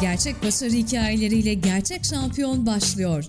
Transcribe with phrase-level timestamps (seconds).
[0.00, 3.24] Gerçek başarı hikayeleriyle gerçek şampiyon başlıyor.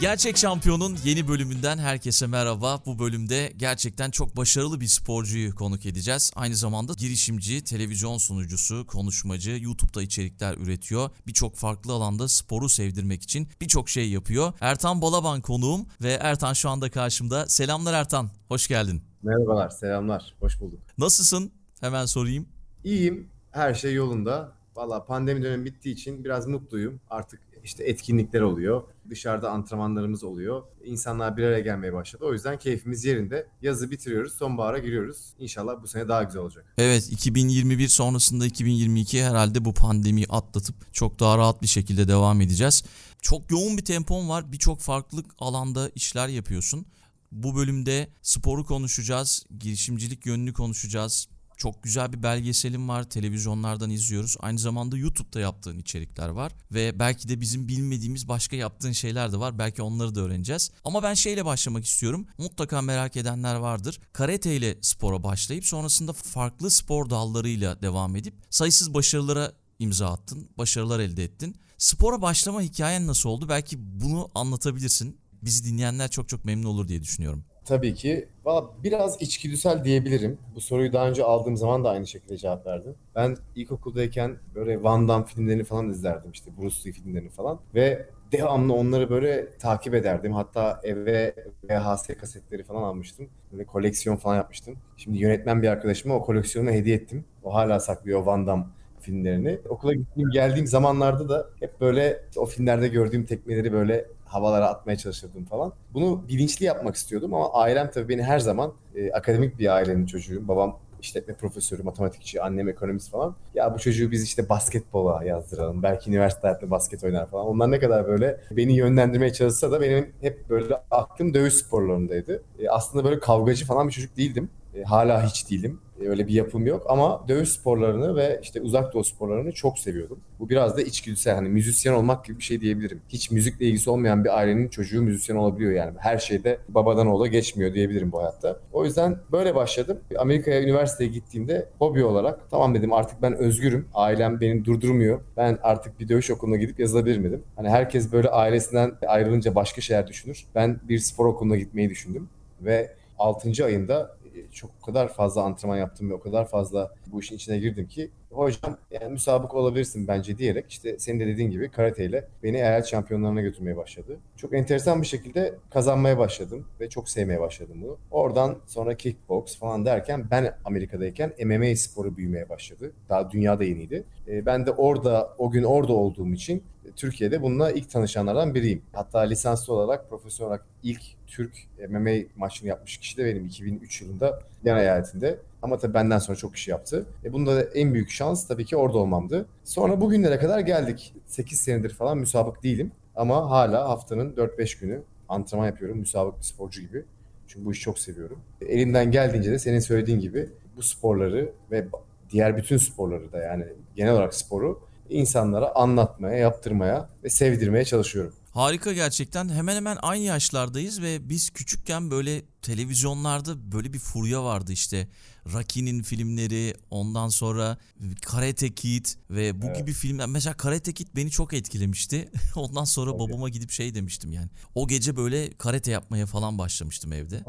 [0.00, 2.82] Gerçek Şampiyon'un yeni bölümünden herkese merhaba.
[2.86, 6.32] Bu bölümde gerçekten çok başarılı bir sporcuyu konuk edeceğiz.
[6.36, 11.10] Aynı zamanda girişimci, televizyon sunucusu, konuşmacı, YouTube'da içerikler üretiyor.
[11.26, 14.52] Birçok farklı alanda sporu sevdirmek için birçok şey yapıyor.
[14.60, 17.48] Ertan Balaban konuğum ve Ertan şu anda karşımda.
[17.48, 19.02] Selamlar Ertan, hoş geldin.
[19.22, 20.34] Merhabalar, selamlar.
[20.40, 20.80] Hoş bulduk.
[20.98, 21.52] Nasılsın?
[21.80, 22.48] Hemen sorayım.
[22.84, 24.52] İyiyim, her şey yolunda.
[24.76, 27.00] Valla pandemi dönemi bittiği için biraz mutluyum.
[27.10, 28.82] Artık işte etkinlikler oluyor.
[29.10, 30.62] Dışarıda antrenmanlarımız oluyor.
[30.84, 32.24] İnsanlar bir araya gelmeye başladı.
[32.24, 33.46] O yüzden keyfimiz yerinde.
[33.62, 35.34] Yazı bitiriyoruz, sonbahara giriyoruz.
[35.38, 36.74] İnşallah bu sene daha güzel olacak.
[36.78, 42.84] Evet 2021 sonrasında 2022 herhalde bu pandemiyi atlatıp çok daha rahat bir şekilde devam edeceğiz.
[43.22, 44.52] Çok yoğun bir tempon var.
[44.52, 46.86] Birçok farklı alanda işler yapıyorsun.
[47.32, 51.28] Bu bölümde sporu konuşacağız, girişimcilik yönünü konuşacağız.
[51.60, 53.10] Çok güzel bir belgeselim var.
[53.10, 54.36] Televizyonlardan izliyoruz.
[54.40, 56.52] Aynı zamanda YouTube'da yaptığın içerikler var.
[56.72, 59.58] Ve belki de bizim bilmediğimiz başka yaptığın şeyler de var.
[59.58, 60.70] Belki onları da öğreneceğiz.
[60.84, 62.26] Ama ben şeyle başlamak istiyorum.
[62.38, 64.00] Mutlaka merak edenler vardır.
[64.12, 70.48] Karate ile spora başlayıp sonrasında farklı spor dallarıyla devam edip sayısız başarılara imza attın.
[70.58, 71.56] Başarılar elde ettin.
[71.78, 73.48] Spora başlama hikayen nasıl oldu?
[73.48, 75.20] Belki bunu anlatabilirsin.
[75.42, 77.44] Bizi dinleyenler çok çok memnun olur diye düşünüyorum.
[77.64, 78.28] Tabii ki.
[78.44, 80.38] Valla biraz içgüdüsel diyebilirim.
[80.54, 82.94] Bu soruyu daha önce aldığım zaman da aynı şekilde cevap verdim.
[83.14, 87.60] Ben ilkokuldayken böyle Van Damme filmlerini falan izlerdim işte Bruce Lee filmlerini falan.
[87.74, 90.32] Ve devamlı onları böyle takip ederdim.
[90.32, 93.28] Hatta eve VHS kasetleri falan almıştım.
[93.52, 94.76] Böyle koleksiyon falan yapmıştım.
[94.96, 97.24] Şimdi yönetmen bir arkadaşıma o koleksiyonu hediye ettim.
[97.42, 98.64] O hala saklıyor Van Damme
[99.00, 99.58] filmlerini.
[99.68, 105.44] Okula gittiğim geldiğim zamanlarda da hep böyle o filmlerde gördüğüm tekmeleri böyle havalara atmaya çalışırdım
[105.44, 105.72] falan.
[105.94, 110.48] Bunu bilinçli yapmak istiyordum ama ailem tabii beni her zaman e, akademik bir ailenin çocuğuyum.
[110.48, 113.36] Babam işletme profesörü, matematikçi, annem ekonomist falan.
[113.54, 115.82] Ya bu çocuğu biz işte basketbola yazdıralım.
[115.82, 117.46] Belki üniversite hayatında basket oynar falan.
[117.46, 122.42] Onlar ne kadar böyle beni yönlendirmeye çalışsa da benim hep böyle aklım dövüş sporlarındaydı.
[122.58, 124.50] E, aslında böyle kavgacı falan bir çocuk değildim.
[124.74, 125.80] E, hala hiç değilim.
[126.00, 130.18] E, öyle bir yapım yok ama dövüş sporlarını ve işte uzak doğu sporlarını çok seviyordum.
[130.38, 133.00] Bu biraz da içgüdüsel hani müzisyen olmak gibi bir şey diyebilirim.
[133.08, 135.98] Hiç müzikle ilgisi olmayan bir ailenin çocuğu müzisyen olabiliyor yani.
[135.98, 138.60] Her şeyde babadan oğula geçmiyor diyebilirim bu hayatta.
[138.72, 140.00] O yüzden böyle başladım.
[140.18, 143.88] Amerika'ya üniversiteye gittiğimde hobi olarak tamam dedim artık ben özgürüm.
[143.94, 145.20] Ailem beni durdurmuyor.
[145.36, 147.42] Ben artık bir dövüş okuluna gidip yazılabilir dedim.
[147.56, 150.46] Hani herkes böyle ailesinden ayrılınca başka şeyler düşünür.
[150.54, 152.28] Ben bir spor okuluna gitmeyi düşündüm
[152.60, 153.64] ve 6.
[153.64, 154.16] ayında
[154.52, 158.10] çok o kadar fazla antrenman yaptım ve o kadar fazla bu işin içine girdim ki
[158.30, 162.86] hocam yani müsabık olabilirsin bence diyerek işte senin de dediğin gibi karate ile beni eyalet
[162.86, 164.18] şampiyonlarına götürmeye başladı.
[164.36, 167.96] Çok enteresan bir şekilde kazanmaya başladım ve çok sevmeye başladım bunu.
[168.10, 172.92] Oradan sonra kickbox falan derken ben Amerika'dayken MMA sporu büyümeye başladı.
[173.08, 174.04] Daha dünyada yeniydi.
[174.26, 176.62] Ben de orada o gün orada olduğum için
[176.96, 178.82] Türkiye'de bununla ilk tanışanlardan biriyim.
[178.92, 181.52] Hatta lisanslı olarak, profesyonel olarak ilk Türk
[181.88, 185.38] MMA maçını yapmış kişi de benim 2003 yılında Yan eyaletinde.
[185.62, 187.06] Ama tabii benden sonra çok kişi yaptı.
[187.24, 189.46] E bunda da en büyük şans tabii ki orada olmamdı.
[189.64, 191.14] Sonra bugünlere kadar geldik.
[191.26, 192.92] 8 senedir falan müsabık değilim.
[193.16, 195.98] Ama hala haftanın 4-5 günü antrenman yapıyorum.
[195.98, 197.04] Müsabık bir sporcu gibi.
[197.46, 198.38] Çünkü bu işi çok seviyorum.
[198.60, 201.86] E, elimden geldiğince de senin söylediğin gibi bu sporları ve
[202.30, 203.64] diğer bütün sporları da yani
[203.96, 208.34] genel olarak sporu insanlara anlatmaya, yaptırmaya ve sevdirmeye çalışıyorum.
[208.50, 209.48] Harika gerçekten.
[209.48, 215.08] Hemen hemen aynı yaşlardayız ve biz küçükken böyle televizyonlarda böyle bir furya vardı işte.
[215.52, 217.78] Rocky'nin filmleri, ondan sonra
[218.22, 219.76] Karate Kid ve bu evet.
[219.76, 220.26] gibi filmler.
[220.26, 222.28] Mesela Karate Kid beni çok etkilemişti.
[222.56, 224.48] ondan sonra babama gidip şey demiştim yani.
[224.74, 227.44] O gece böyle karate yapmaya falan başlamıştım evde.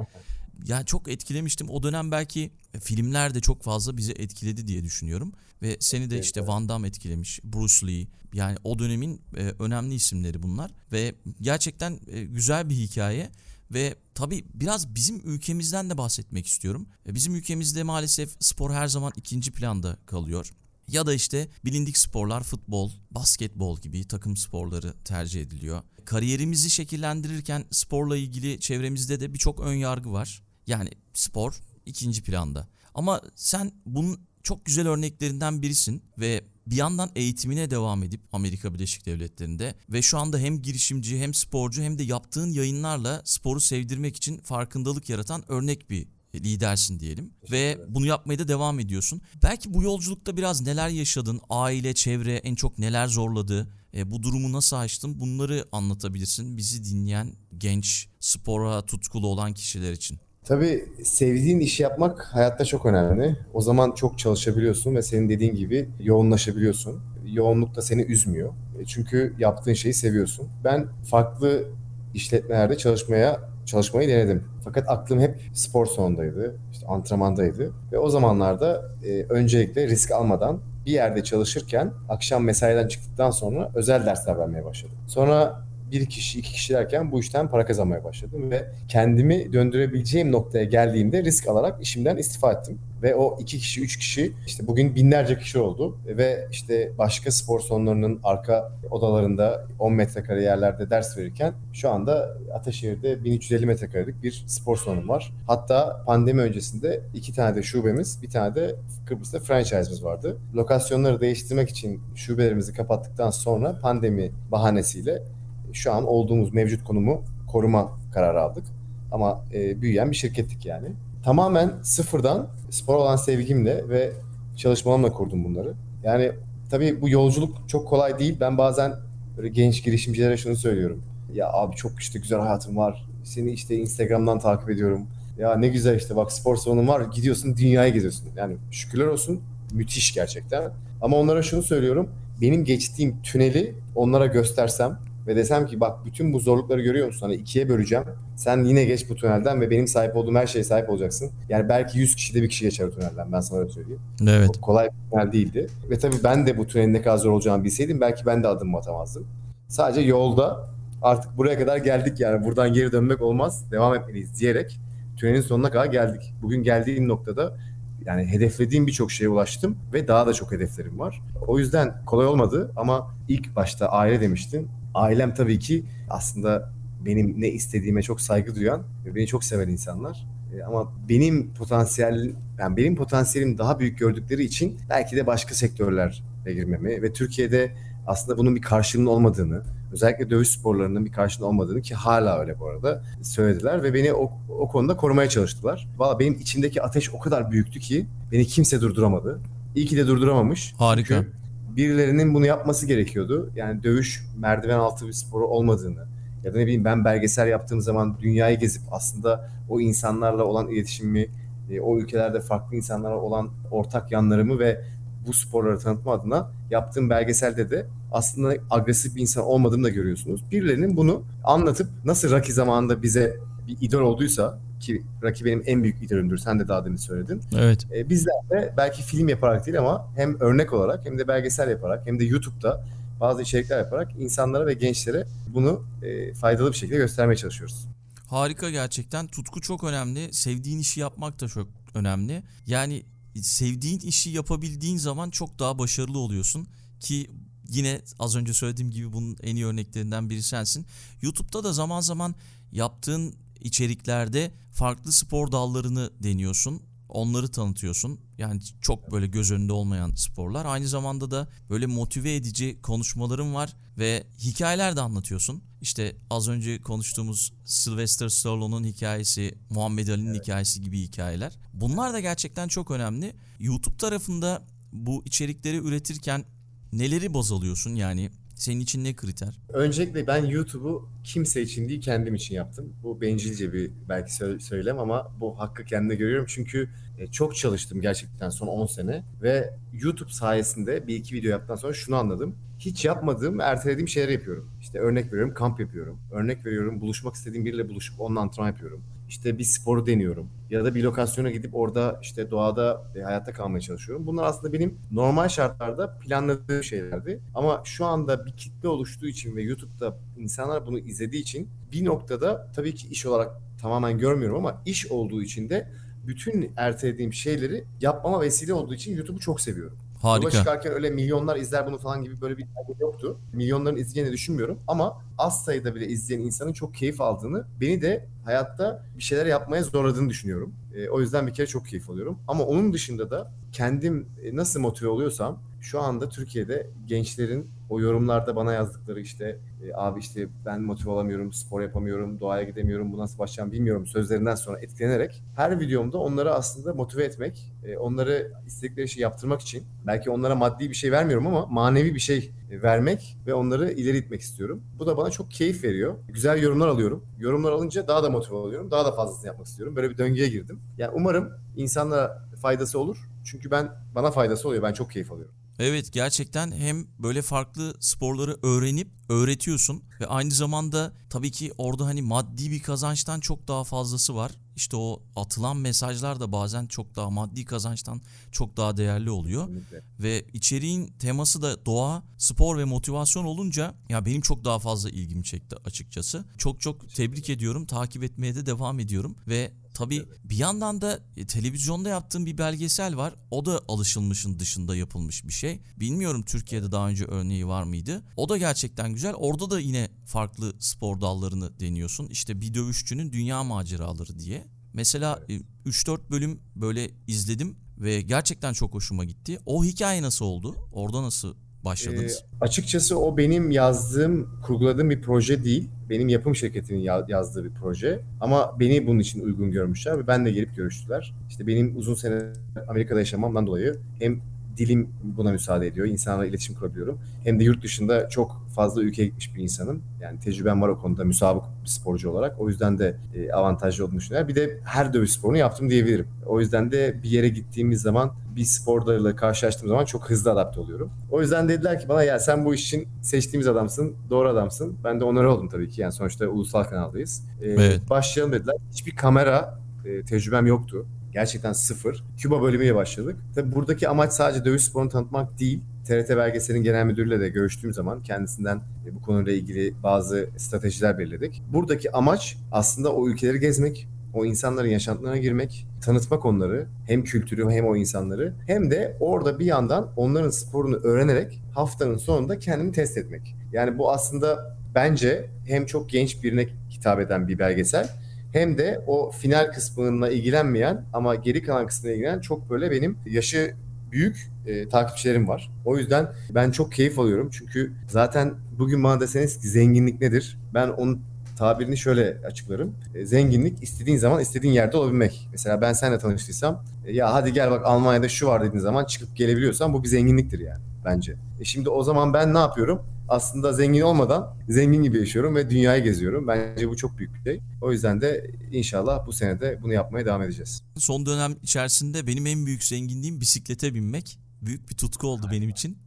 [0.65, 1.69] Yani çok etkilemiştim.
[1.69, 5.33] O dönem belki filmler de çok fazla bizi etkiledi diye düşünüyorum.
[5.61, 8.07] Ve seni de işte Van Damme etkilemiş, Bruce Lee.
[8.33, 10.71] Yani o dönemin e, önemli isimleri bunlar.
[10.91, 13.31] Ve gerçekten e, güzel bir hikaye.
[13.71, 16.87] Ve tabii biraz bizim ülkemizden de bahsetmek istiyorum.
[17.07, 20.51] E, bizim ülkemizde maalesef spor her zaman ikinci planda kalıyor.
[20.91, 25.81] Ya da işte bilindik sporlar futbol, basketbol gibi takım sporları tercih ediliyor.
[26.05, 30.43] Kariyerimizi şekillendirirken sporla ilgili çevremizde de birçok ön yargı var.
[30.67, 32.67] Yani spor ikinci planda.
[32.93, 39.05] Ama sen bunun çok güzel örneklerinden birisin ve bir yandan eğitimine devam edip Amerika Birleşik
[39.05, 44.37] Devletleri'nde ve şu anda hem girişimci hem sporcu hem de yaptığın yayınlarla sporu sevdirmek için
[44.37, 49.21] farkındalık yaratan örnek bir lidersin diyelim ve bunu yapmaya da devam ediyorsun.
[49.43, 53.67] Belki bu yolculukta biraz neler yaşadın, aile, çevre en çok neler zorladı
[53.97, 55.19] E, bu durumu nasıl aştın?
[55.19, 60.17] Bunları anlatabilirsin bizi dinleyen genç, spora tutkulu olan kişiler için.
[60.43, 63.35] Tabii sevdiğin işi yapmak hayatta çok önemli.
[63.53, 66.99] O zaman çok çalışabiliyorsun ve senin dediğin gibi yoğunlaşabiliyorsun.
[67.25, 68.53] Yoğunluk da seni üzmüyor.
[68.79, 70.47] E, Çünkü yaptığın şeyi seviyorsun.
[70.63, 71.65] Ben farklı
[72.13, 74.43] işletmelerde çalışmaya çalışmayı denedim.
[74.63, 77.71] Fakat aklım hep spor salonundaydı, işte antrenmandaydı.
[77.91, 84.05] Ve o zamanlarda e, öncelikle risk almadan bir yerde çalışırken akşam mesaiden çıktıktan sonra özel
[84.05, 84.95] dersler vermeye başladım.
[85.07, 85.61] Sonra
[85.91, 91.23] bir kişi, iki kişi derken bu işten para kazanmaya başladım ve kendimi döndürebileceğim noktaya geldiğimde
[91.23, 92.79] risk alarak işimden istifa ettim.
[93.03, 97.59] Ve o iki kişi, üç kişi işte bugün binlerce kişi oldu ve işte başka spor
[97.59, 104.77] salonlarının arka odalarında 10 metrekare yerlerde ders verirken şu anda Ataşehir'de 1350 metrekarelik bir spor
[104.77, 105.33] salonum var.
[105.47, 110.37] Hatta pandemi öncesinde iki tane de şubemiz, bir tane de Kıbrıs'ta franchise'miz vardı.
[110.55, 115.23] Lokasyonları değiştirmek için şubelerimizi kapattıktan sonra pandemi bahanesiyle
[115.73, 118.63] şu an olduğumuz mevcut konumu koruma kararı aldık.
[119.11, 120.87] Ama e, büyüyen bir şirkettik yani.
[121.23, 124.11] Tamamen sıfırdan spor olan sevgimle ve
[124.55, 125.73] çalışmalarımla kurdum bunları.
[126.03, 126.31] Yani
[126.69, 128.37] tabii bu yolculuk çok kolay değil.
[128.39, 128.93] Ben bazen
[129.37, 131.03] böyle genç girişimcilere şunu söylüyorum.
[131.33, 133.05] Ya abi çok işte güzel hayatım var.
[133.23, 135.07] Seni işte Instagram'dan takip ediyorum.
[135.37, 137.01] Ya ne güzel işte bak spor salonun var.
[137.01, 138.27] Gidiyorsun dünyayı geziyorsun.
[138.35, 139.41] Yani şükürler olsun
[139.73, 140.71] müthiş gerçekten.
[141.01, 142.09] Ama onlara şunu söylüyorum.
[142.41, 147.21] Benim geçtiğim tüneli onlara göstersem ve desem ki bak bütün bu zorlukları görüyor musun?
[147.21, 148.03] Hani ikiye böleceğim.
[148.35, 151.31] Sen yine geç bu tünelden ve benim sahip olduğum her şeye sahip olacaksın.
[151.49, 154.01] Yani belki 100 kişide bir kişi geçer o tünelden ben sana öyle söyleyeyim.
[154.27, 154.53] Evet.
[154.53, 155.67] Çok kolay bir tünel değildi.
[155.89, 158.77] Ve tabii ben de bu tünelin ne kadar zor olacağını bilseydim belki ben de adımımı
[158.77, 159.27] atamazdım.
[159.67, 160.67] Sadece yolda
[161.01, 163.71] artık buraya kadar geldik yani buradan geri dönmek olmaz.
[163.71, 164.79] Devam etmeliyiz diyerek
[165.17, 166.33] tünelin sonuna kadar geldik.
[166.41, 167.57] Bugün geldiğim noktada
[168.05, 171.21] yani hedeflediğim birçok şeye ulaştım ve daha da çok hedeflerim var.
[171.47, 174.67] O yüzden kolay olmadı ama ilk başta aile demiştin.
[174.93, 176.71] Ailem tabii ki aslında
[177.05, 180.27] benim ne istediğime çok saygı duyan ve beni çok seven insanlar.
[180.55, 186.13] E, Ama benim potansiyel, yani benim potansiyelim daha büyük gördükleri için belki de başka sektörlere
[186.45, 187.71] girmemi ve Türkiye'de
[188.07, 192.67] aslında bunun bir karşılığının olmadığını, özellikle dövüş sporlarının bir karşılığı olmadığını ki hala öyle bu
[192.67, 195.87] arada söylediler ve beni o, o konuda korumaya çalıştılar.
[195.97, 199.39] Valla benim içimdeki ateş o kadar büyüktü ki beni kimse durduramadı.
[199.75, 200.73] İyi ki de durduramamış.
[200.77, 201.15] Harika.
[201.15, 201.40] Çünkü
[201.75, 203.49] birilerinin bunu yapması gerekiyordu.
[203.55, 206.05] Yani dövüş merdiven altı bir sporu olmadığını
[206.43, 211.27] ya da ne bileyim ben belgesel yaptığım zaman dünyayı gezip aslında o insanlarla olan iletişimimi,
[211.69, 214.81] e, o ülkelerde farklı insanlarla olan ortak yanlarımı ve
[215.27, 220.51] bu sporları tanıtma adına yaptığım belgeselde de aslında agresif bir insan olmadığımı da görüyorsunuz.
[220.51, 223.37] Birilerinin bunu anlatıp nasıl Rocky zamanında bize
[223.71, 226.37] bir idol olduysa ki Rocky benim en büyük idolümdür.
[226.37, 227.41] Sen de daha demin söyledin.
[227.57, 227.85] Evet.
[227.95, 232.07] E, bizler de belki film yaparak değil ama hem örnek olarak hem de belgesel yaparak
[232.07, 232.85] hem de YouTube'da
[233.19, 237.87] bazı içerikler yaparak insanlara ve gençlere bunu e, faydalı bir şekilde göstermeye çalışıyoruz.
[238.27, 239.27] Harika gerçekten.
[239.27, 240.33] Tutku çok önemli.
[240.33, 242.43] Sevdiğin işi yapmak da çok önemli.
[242.67, 243.03] Yani
[243.41, 246.67] sevdiğin işi yapabildiğin zaman çok daha başarılı oluyorsun
[246.99, 247.29] ki
[247.69, 250.85] yine az önce söylediğim gibi bunun en iyi örneklerinden biri sensin.
[251.21, 252.35] YouTube'da da zaman zaman
[252.71, 256.81] yaptığın içeriklerde farklı spor dallarını deniyorsun.
[257.09, 258.19] Onları tanıtıyorsun.
[258.37, 260.65] Yani çok böyle göz önünde olmayan sporlar.
[260.65, 265.63] Aynı zamanda da böyle motive edici konuşmaların var ve hikayeler de anlatıyorsun.
[265.81, 271.53] İşte az önce konuştuğumuz Sylvester Stallone'un hikayesi, Muhammed Ali'nin hikayesi gibi hikayeler.
[271.73, 273.35] Bunlar da gerçekten çok önemli.
[273.59, 276.45] YouTube tarafında bu içerikleri üretirken
[276.93, 277.95] neleri baz alıyorsun?
[277.95, 279.59] Yani senin için ne kriter?
[279.73, 282.93] Öncelikle ben YouTube'u kimse için değil kendim için yaptım.
[283.03, 286.45] Bu bencilce bir belki sö- söylem ama bu hakkı kendime görüyorum.
[286.49, 291.75] Çünkü e, çok çalıştım gerçekten son 10 sene ve YouTube sayesinde bir iki video yaptıktan
[291.75, 292.55] sonra şunu anladım.
[292.79, 294.71] Hiç yapmadığım, ertelediğim şeyler yapıyorum.
[294.81, 296.19] İşte örnek veriyorum kamp yapıyorum.
[296.31, 299.03] Örnek veriyorum buluşmak istediğim biriyle buluşup onunla antrenman yapıyorum.
[299.31, 300.49] İşte bir sporu deniyorum.
[300.69, 304.27] Ya da bir lokasyona gidip orada işte doğada e, hayatta kalmaya çalışıyorum.
[304.27, 307.39] Bunlar aslında benim normal şartlarda planladığım şeylerdi.
[307.55, 312.71] Ama şu anda bir kitle oluştuğu için ve YouTube'da insanlar bunu izlediği için bir noktada
[312.75, 315.91] tabii ki iş olarak tamamen görmüyorum ama iş olduğu için de
[316.27, 319.97] bütün ertelediğim şeyleri yapmama vesile olduğu için YouTube'u çok seviyorum.
[320.23, 320.49] Yola Harika.
[320.51, 323.37] çıkarken öyle milyonlar izler bunu falan gibi böyle bir derdi yoktu.
[323.53, 329.05] Milyonların izleyeceğini düşünmüyorum ama az sayıda bile izleyen insanın çok keyif aldığını, beni de hayatta
[329.17, 330.75] bir şeyler yapmaya zorladığını düşünüyorum.
[330.95, 332.39] E, o yüzden bir kere çok keyif alıyorum.
[332.47, 338.55] Ama onun dışında da kendim e, nasıl motive oluyorsam şu anda Türkiye'de gençlerin O yorumlarda
[338.55, 343.39] bana yazdıkları işte e, abi işte ben motive olamıyorum, spor yapamıyorum, doğaya gidemiyorum, bu nasıl
[343.39, 349.21] başlayacağım bilmiyorum sözlerinden sonra etkilenerek her videomda onları aslında motive etmek, e, onları istedikleri şeyi
[349.21, 353.91] yaptırmak için belki onlara maddi bir şey vermiyorum ama manevi bir şey vermek ve onları
[353.91, 354.83] ileri itmek istiyorum.
[354.99, 356.15] Bu da bana çok keyif veriyor.
[356.27, 357.25] Güzel yorumlar alıyorum.
[357.39, 358.91] Yorumlar alınca daha da motive oluyorum.
[358.91, 359.95] Daha da fazlasını yapmak istiyorum.
[359.95, 360.79] Böyle bir döngüye girdim.
[360.97, 363.17] Yani umarım insanlara faydası olur.
[363.43, 364.83] Çünkü ben bana faydası oluyor.
[364.83, 365.53] Ben çok keyif alıyorum.
[365.83, 372.21] Evet gerçekten hem böyle farklı sporları öğrenip öğretiyorsun ve aynı zamanda tabii ki orada hani
[372.21, 374.51] maddi bir kazançtan çok daha fazlası var.
[374.75, 378.21] İşte o atılan mesajlar da bazen çok daha maddi kazançtan
[378.51, 379.67] çok daha değerli oluyor.
[379.67, 380.03] Kesinlikle.
[380.19, 385.43] Ve içeriğin teması da doğa, spor ve motivasyon olunca ya benim çok daha fazla ilgimi
[385.43, 386.45] çekti açıkçası.
[386.57, 387.85] Çok çok tebrik ediyorum.
[387.85, 393.17] Takip etmeye de devam ediyorum ve tabii bir yandan da e, televizyonda yaptığım bir belgesel
[393.17, 393.33] var.
[393.51, 395.81] O da alışılmışın dışında yapılmış bir şey.
[395.99, 398.23] Bilmiyorum Türkiye'de daha önce örneği var mıydı?
[398.35, 399.33] O da gerçekten güzel.
[399.33, 402.27] Orada da yine farklı spor dallarını deniyorsun.
[402.27, 404.67] İşte bir dövüşçünün dünya maceraları diye.
[404.93, 405.55] Mesela e,
[405.89, 409.59] 3-4 bölüm böyle izledim ve gerçekten çok hoşuma gitti.
[409.65, 410.75] O hikaye nasıl oldu?
[410.91, 412.43] Orada nasıl başladınız?
[412.43, 415.89] Ee, açıkçası o benim yazdığım, kurguladığım bir proje değil.
[416.09, 418.19] Benim yapım şirketinin ya- yazdığı bir proje.
[418.41, 421.33] Ama beni bunun için uygun görmüşler ve ben de gelip görüştüler.
[421.49, 422.41] İşte benim uzun sene
[422.87, 424.39] Amerika'da yaşamamdan dolayı hem
[424.77, 426.07] dilim buna müsaade ediyor.
[426.07, 427.19] İnsanlarla iletişim kurabiliyorum.
[427.43, 430.01] Hem de yurt dışında çok fazla ülkeye gitmiş bir insanım.
[430.21, 432.59] Yani tecrübem var o konuda müsabık bir sporcu olarak.
[432.59, 434.49] O yüzden de e, avantajlı olduğunu düşünüyorlar.
[434.49, 436.27] Bir de her dövüş sporunu yaptım diyebilirim.
[436.45, 440.79] O yüzden de bir yere gittiğimiz zaman bir spor dalıyla karşılaştığım zaman çok hızlı adapte
[440.79, 441.09] oluyorum.
[441.31, 444.95] O yüzden dediler ki bana ya sen bu iş için seçtiğimiz adamsın, doğru adamsın.
[445.03, 446.01] Ben de onore oldum tabii ki.
[446.01, 447.43] Yani sonuçta ulusal kanaldayız.
[447.61, 448.01] E, Evet.
[448.09, 448.75] Başlayalım dediler.
[448.91, 451.05] Hiçbir kamera e, tecrübem yoktu.
[451.31, 452.23] Gerçekten sıfır.
[452.37, 453.35] Küba bölümüyle başladık.
[453.55, 455.81] Tabii buradaki amaç sadece dövüş sporunu tanıtmak değil.
[456.05, 461.61] TRT Belgesel'in genel müdürüyle de görüştüğüm zaman kendisinden e, bu konuyla ilgili bazı stratejiler belirledik.
[461.73, 467.85] Buradaki amaç aslında o ülkeleri gezmek, o insanların yaşantılarına girmek, tanıtmak onları, hem kültürü hem
[467.85, 473.55] o insanları, hem de orada bir yandan onların sporunu öğrenerek haftanın sonunda kendimi test etmek.
[473.71, 478.09] Yani bu aslında bence hem çok genç birine hitap eden bir belgesel,
[478.53, 483.75] hem de o final kısmına ilgilenmeyen ama geri kalan kısmına ilgilenen çok böyle benim yaşı
[484.11, 485.71] büyük e, takipçilerim var.
[485.85, 487.49] O yüzden ben çok keyif alıyorum.
[487.51, 490.57] Çünkü zaten bugün bana deseniz ki zenginlik nedir?
[490.73, 491.21] Ben onun
[491.57, 492.95] tabirini şöyle açıklarım.
[493.15, 495.47] E, zenginlik istediğin zaman istediğin yerde olabilmek.
[495.51, 499.35] Mesela ben seninle tanıştıysam e, ya hadi gel bak Almanya'da şu var dediğin zaman çıkıp
[499.35, 501.35] gelebiliyorsan bu bir zenginliktir yani bence.
[501.59, 503.01] E şimdi o zaman ben ne yapıyorum?
[503.31, 506.47] Aslında zengin olmadan zengin gibi yaşıyorum ve dünyayı geziyorum.
[506.47, 507.61] Bence bu çok büyük bir şey.
[507.81, 510.83] O yüzden de inşallah bu sene de bunu yapmaya devam edeceğiz.
[510.97, 514.39] Son dönem içerisinde benim en büyük zenginliğim bisiklete binmek.
[514.61, 515.97] Büyük bir tutku oldu benim için.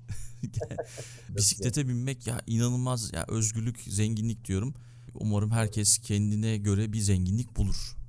[1.29, 4.75] Bisiklete binmek ya inanılmaz ya özgürlük, zenginlik diyorum.
[5.15, 8.04] Umarım herkes kendine göre bir zenginlik bulur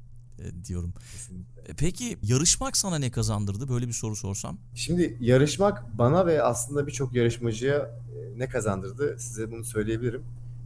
[0.67, 0.93] diyorum.
[1.11, 1.61] Kesinlikle.
[1.61, 3.69] E, Peki yarışmak sana ne kazandırdı?
[3.69, 4.57] Böyle bir soru sorsam.
[4.73, 10.23] Şimdi yarışmak bana ve aslında birçok yarışmacıya e, ne kazandırdı size bunu söyleyebilirim.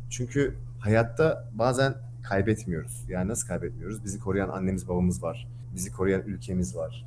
[0.09, 3.03] Çünkü hayatta bazen kaybetmiyoruz.
[3.09, 4.03] Yani nasıl kaybetmiyoruz?
[4.03, 5.47] Bizi koruyan annemiz babamız var.
[5.75, 7.05] Bizi koruyan ülkemiz var.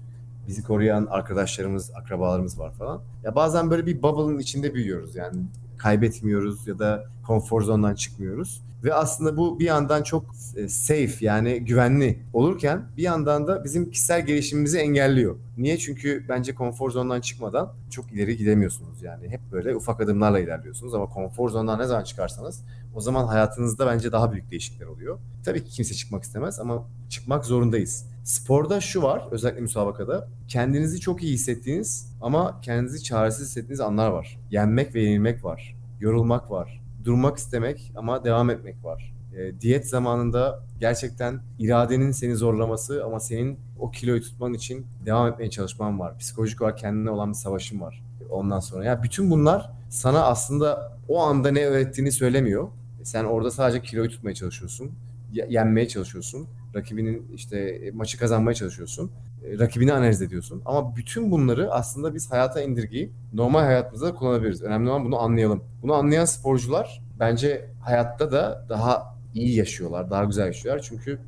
[0.48, 3.02] Bizi koruyan arkadaşlarımız, akrabalarımız var falan.
[3.24, 5.16] Ya bazen böyle bir bubble'ın içinde büyüyoruz.
[5.16, 5.42] Yani
[5.82, 8.62] kaybetmiyoruz ya da konfor zondan çıkmıyoruz.
[8.84, 10.24] Ve aslında bu bir yandan çok
[10.56, 15.36] e, safe yani güvenli olurken bir yandan da bizim kişisel gelişimimizi engelliyor.
[15.58, 15.78] Niye?
[15.78, 19.28] Çünkü bence konfor zondan çıkmadan çok ileri gidemiyorsunuz yani.
[19.28, 22.62] Hep böyle ufak adımlarla ilerliyorsunuz ama konfor zondan ne zaman çıkarsanız
[22.94, 25.18] o zaman hayatınızda bence daha büyük değişiklikler oluyor.
[25.44, 28.06] Tabii ki kimse çıkmak istemez ama çıkmak zorundayız.
[28.24, 34.38] Sporda şu var özellikle müsabakada kendinizi çok iyi hissettiğiniz ama kendinizi çaresiz hissettiğiniz anlar var.
[34.50, 35.76] Yenmek ve yenilmek var.
[36.00, 36.82] Yorulmak var.
[37.04, 39.12] Durmak istemek ama devam etmek var.
[39.36, 45.50] E, diyet zamanında gerçekten iradenin seni zorlaması ama senin o kiloyu tutman için devam etmeye
[45.50, 46.18] çalışman var.
[46.18, 48.02] Psikolojik olarak kendine olan bir savaşın var.
[48.30, 52.68] Ondan sonra ya bütün bunlar sana aslında o anda ne öğrettiğini söylemiyor.
[53.02, 54.90] Sen orada sadece kiloyu tutmaya çalışıyorsun.
[55.32, 56.46] ye- Yenmeye çalışıyorsun.
[56.74, 59.10] Rakibinin işte e, maçı kazanmaya çalışıyorsun.
[59.44, 60.62] E, Rakibini analiz ediyorsun.
[60.64, 64.62] Ama bütün bunları aslında biz hayata indirgeyip normal hayatımızda da kullanabiliriz.
[64.62, 65.64] Önemli olan bunu anlayalım.
[65.82, 70.82] Bunu anlayan sporcular bence hayatta da daha iyi yaşıyorlar, daha güzel yaşıyorlar.
[70.88, 71.18] Çünkü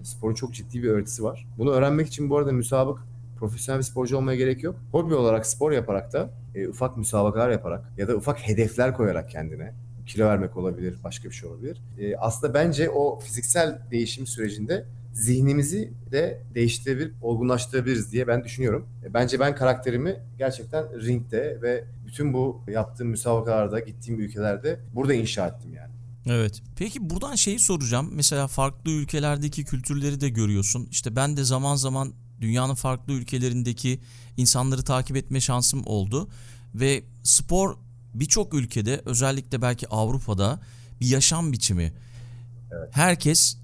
[0.00, 1.46] e, sporun çok ciddi bir öğretisi var.
[1.58, 2.98] Bunu öğrenmek için bu arada müsabık
[3.38, 4.76] profesyonel bir sporcu olmaya gerek yok.
[4.92, 9.72] Hobi olarak spor yaparak da e, ufak müsabakalar yaparak ya da ufak hedefler koyarak kendine
[10.06, 11.82] kilo vermek olabilir, başka bir şey olabilir.
[11.98, 18.86] E, aslında bence o fiziksel değişim sürecinde zihnimizi de değiştirebilir, olgunlaştırabiliriz diye ben düşünüyorum.
[19.04, 25.46] E, bence ben karakterimi gerçekten ringde ve bütün bu yaptığım müsabakalarda, gittiğim ülkelerde burada inşa
[25.46, 25.92] ettim yani.
[26.26, 26.62] Evet.
[26.76, 28.10] Peki buradan şeyi soracağım.
[28.12, 30.88] Mesela farklı ülkelerdeki kültürleri de görüyorsun.
[30.90, 34.00] İşte ben de zaman zaman dünyanın farklı ülkelerindeki
[34.36, 36.28] insanları takip etme şansım oldu.
[36.74, 37.76] Ve spor
[38.14, 40.60] birçok ülkede özellikle belki Avrupa'da
[41.00, 41.92] bir yaşam biçimi.
[42.90, 43.61] Herkes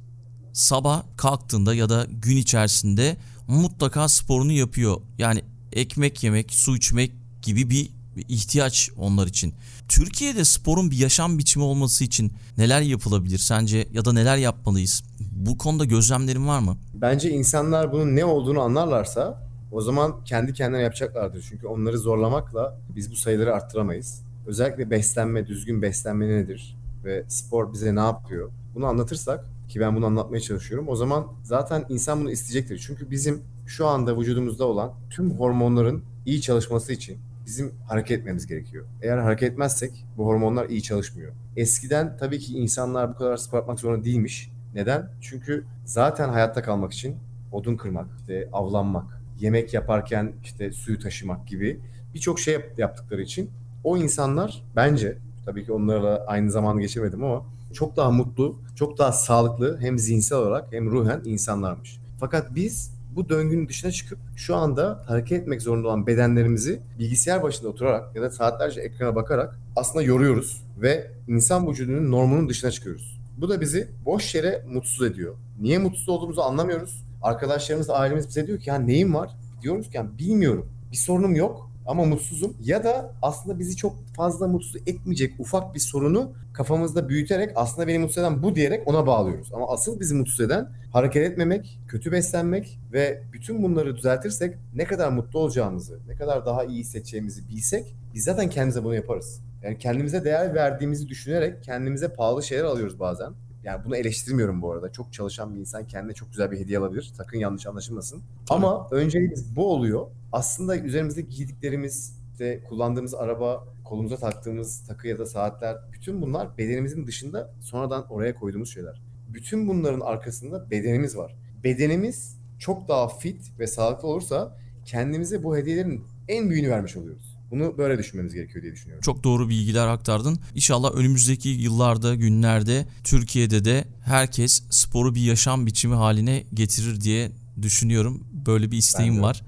[0.58, 3.16] sabah kalktığında ya da gün içerisinde
[3.48, 4.96] mutlaka sporunu yapıyor.
[5.18, 7.12] Yani ekmek yemek, su içmek
[7.42, 7.90] gibi bir
[8.28, 9.54] ihtiyaç onlar için.
[9.88, 15.02] Türkiye'de sporun bir yaşam biçimi olması için neler yapılabilir sence ya da neler yapmalıyız?
[15.20, 16.76] Bu konuda gözlemlerin var mı?
[16.94, 21.46] Bence insanlar bunun ne olduğunu anlarlarsa o zaman kendi kendine yapacaklardır.
[21.48, 24.22] Çünkü onları zorlamakla biz bu sayıları arttıramayız.
[24.46, 28.50] Özellikle beslenme, düzgün beslenme nedir ve spor bize ne yapıyor?
[28.74, 30.88] Bunu anlatırsak ki ben bunu anlatmaya çalışıyorum.
[30.88, 32.84] O zaman zaten insan bunu isteyecektir.
[32.86, 38.84] Çünkü bizim şu anda vücudumuzda olan tüm hormonların iyi çalışması için bizim hareket etmemiz gerekiyor.
[39.02, 41.32] Eğer hareket etmezsek bu hormonlar iyi çalışmıyor.
[41.56, 44.50] Eskiden tabii ki insanlar bu kadar spor yapmak zorunda değilmiş.
[44.74, 45.10] Neden?
[45.20, 47.16] Çünkü zaten hayatta kalmak için
[47.52, 51.80] odun kırmak, işte avlanmak, yemek yaparken işte suyu taşımak gibi
[52.14, 53.50] birçok şey yap- yaptıkları için
[53.84, 59.12] o insanlar bence tabii ki onlarla aynı zamanı geçirmedim ama çok daha mutlu, çok daha
[59.12, 61.98] sağlıklı hem zihinsel olarak hem ruhen insanlarmış.
[62.20, 67.68] Fakat biz bu döngünün dışına çıkıp şu anda hareket etmek zorunda olan bedenlerimizi bilgisayar başında
[67.68, 73.18] oturarak ya da saatlerce ekrana bakarak aslında yoruyoruz ve insan vücudunun normunun dışına çıkıyoruz.
[73.36, 75.34] Bu da bizi boş yere mutsuz ediyor.
[75.60, 77.04] Niye mutsuz olduğumuzu anlamıyoruz.
[77.22, 79.30] Arkadaşlarımız, ailemiz bize diyor ki ya neyin var?
[79.62, 80.66] Diyoruz ki yani bilmiyorum.
[80.92, 82.56] Bir sorunum yok ama mutsuzum.
[82.64, 87.98] Ya da aslında bizi çok fazla mutsuz etmeyecek ufak bir sorunu kafamızda büyüterek aslında beni
[87.98, 89.52] mutsuz eden bu diyerek ona bağlıyoruz.
[89.52, 95.08] Ama asıl bizi mutsuz eden hareket etmemek, kötü beslenmek ve bütün bunları düzeltirsek ne kadar
[95.10, 99.40] mutlu olacağımızı, ne kadar daha iyi hissedeceğimizi bilsek biz zaten kendimize bunu yaparız.
[99.62, 103.32] Yani kendimize değer verdiğimizi düşünerek kendimize pahalı şeyler alıyoruz bazen.
[103.68, 104.92] Yani bunu eleştirmiyorum bu arada.
[104.92, 107.12] Çok çalışan bir insan kendine çok güzel bir hediye alabilir.
[107.14, 108.22] Sakın yanlış anlaşılmasın.
[108.50, 110.06] Ama önceliğimiz bu oluyor.
[110.32, 117.06] Aslında üzerimizde giydiklerimiz, işte kullandığımız araba, kolumuza taktığımız takı ya da saatler bütün bunlar bedenimizin
[117.06, 119.02] dışında sonradan oraya koyduğumuz şeyler.
[119.28, 121.36] Bütün bunların arkasında bedenimiz var.
[121.64, 127.27] Bedenimiz çok daha fit ve sağlıklı olursa kendimize bu hediyelerin en büyüğünü vermiş oluyoruz.
[127.50, 129.02] Bunu böyle düşünmemiz gerekiyor diye düşünüyorum.
[129.02, 130.38] Çok doğru bilgiler aktardın.
[130.54, 137.32] İnşallah önümüzdeki yıllarda, günlerde Türkiye'de de herkes sporu bir yaşam biçimi haline getirir diye
[137.62, 138.24] düşünüyorum.
[138.46, 139.42] Böyle bir isteğim var.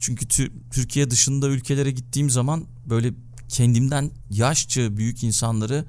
[0.00, 3.12] Çünkü tü- Türkiye dışında ülkelere gittiğim zaman böyle
[3.48, 5.84] kendimden yaşça büyük insanları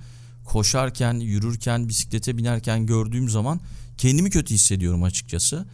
[0.46, 3.60] koşarken, yürürken, bisiklete binerken gördüğüm zaman
[3.98, 5.66] kendimi kötü hissediyorum açıkçası.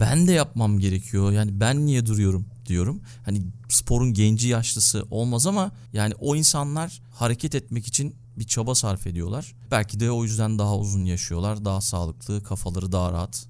[0.00, 1.32] Ben de yapmam gerekiyor.
[1.32, 3.00] Yani ben niye duruyorum diyorum.
[3.24, 9.06] Hani sporun genci yaşlısı olmaz ama yani o insanlar hareket etmek için bir çaba sarf
[9.06, 9.54] ediyorlar.
[9.70, 13.46] Belki de o yüzden daha uzun yaşıyorlar, daha sağlıklı, kafaları daha rahat.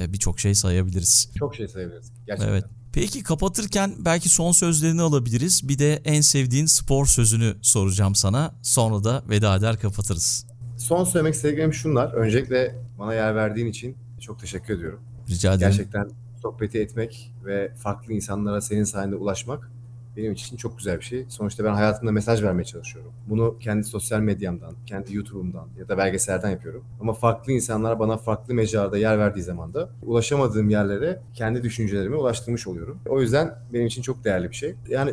[0.00, 1.30] Ee, Birçok şey sayabiliriz.
[1.38, 2.12] Çok şey sayabiliriz.
[2.26, 2.52] Gerçekten.
[2.52, 2.64] Evet.
[2.92, 5.68] Peki kapatırken belki son sözlerini alabiliriz.
[5.68, 8.54] Bir de en sevdiğin spor sözünü soracağım sana.
[8.62, 10.46] Sonra da veda eder kapatırız.
[10.78, 12.12] Son söylemek istediklerim şunlar.
[12.12, 15.00] Öncelikle bana yer verdiğin için çok teşekkür ediyorum.
[15.28, 15.70] Rica ederim.
[15.70, 16.10] Gerçekten
[16.46, 19.70] sohbeti etmek ve farklı insanlara senin sayende ulaşmak
[20.16, 21.24] benim için çok güzel bir şey.
[21.28, 23.12] Sonuçta ben hayatımda mesaj vermeye çalışıyorum.
[23.28, 26.84] Bunu kendi sosyal medyamdan, kendi YouTube'umdan ya da belgeselden yapıyorum.
[27.00, 32.66] Ama farklı insanlar bana farklı mecrada yer verdiği zaman da ulaşamadığım yerlere kendi düşüncelerimi ulaştırmış
[32.66, 32.98] oluyorum.
[33.08, 34.74] O yüzden benim için çok değerli bir şey.
[34.88, 35.12] Yani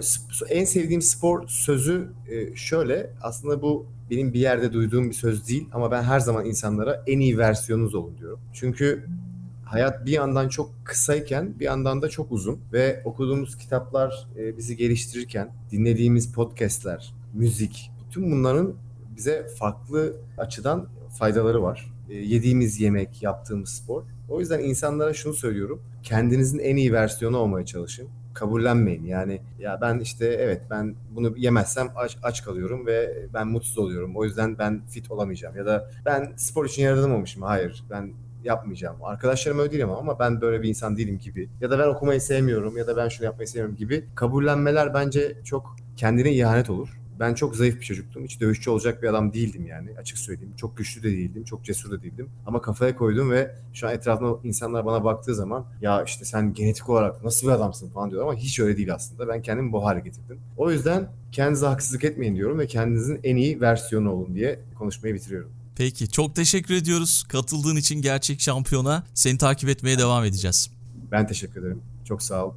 [0.49, 3.09] en sevdiğim spor sözü e, şöyle.
[3.21, 7.19] Aslında bu benim bir yerde duyduğum bir söz değil ama ben her zaman insanlara en
[7.19, 8.39] iyi versiyonunuz olun diyorum.
[8.53, 9.05] Çünkü
[9.73, 14.77] hayat bir yandan çok kısayken bir yandan da çok uzun ve okuduğumuz kitaplar e, bizi
[14.77, 18.73] geliştirirken dinlediğimiz podcastler, müzik bütün bunların
[19.15, 20.87] bize farklı açıdan
[21.19, 21.93] faydaları var.
[22.09, 24.03] E, yediğimiz yemek, yaptığımız spor.
[24.29, 25.81] O yüzden insanlara şunu söylüyorum.
[26.03, 28.07] Kendinizin en iyi versiyonu olmaya çalışın.
[28.33, 29.05] Kabullenmeyin.
[29.05, 34.15] Yani ya ben işte evet ben bunu yemezsem aç, aç kalıyorum ve ben mutsuz oluyorum.
[34.15, 35.57] O yüzden ben fit olamayacağım.
[35.57, 37.41] Ya da ben spor için yaratılmamışım.
[37.43, 38.95] Hayır ben yapmayacağım.
[39.03, 41.49] Arkadaşlarım öyle değil ama ben böyle bir insan değilim gibi.
[41.61, 44.05] Ya da ben okumayı sevmiyorum ya da ben şunu yapmayı sevmiyorum gibi.
[44.15, 47.03] Kabullenmeler bence çok kendine ihanet olur.
[47.19, 48.23] Ben çok zayıf bir çocuktum.
[48.23, 49.89] Hiç dövüşçü olacak bir adam değildim yani.
[49.99, 50.53] Açık söyleyeyim.
[50.57, 51.43] Çok güçlü de değildim.
[51.43, 52.29] Çok cesur da değildim.
[52.45, 56.89] Ama kafaya koydum ve şu an etrafımda insanlar bana baktığı zaman ya işte sen genetik
[56.89, 59.27] olarak nasıl bir adamsın falan diyorlar ama hiç öyle değil aslında.
[59.27, 60.39] Ben kendimi bu hale getirdim.
[60.57, 65.51] O yüzden kendinize haksızlık etmeyin diyorum ve kendinizin en iyi versiyonu olun diye konuşmayı bitiriyorum.
[65.75, 69.03] Peki çok teşekkür ediyoruz katıldığın için gerçek şampiyona.
[69.13, 70.69] Seni takip etmeye devam edeceğiz.
[71.11, 71.81] Ben teşekkür ederim.
[72.07, 72.53] Çok sağ ol.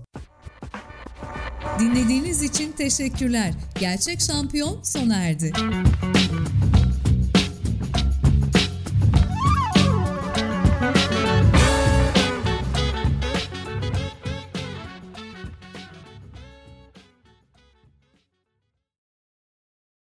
[1.81, 3.53] Dinlediğiniz için teşekkürler.
[3.81, 5.53] Gerçek şampiyon sona erdi.